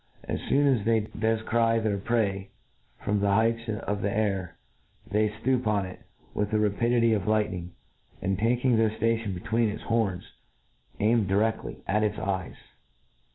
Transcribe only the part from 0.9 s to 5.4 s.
defcry their prey from the heights of air, they